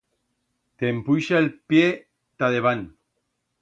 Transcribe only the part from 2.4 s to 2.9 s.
ta debant.